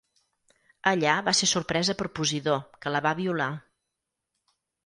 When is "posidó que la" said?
2.21-3.05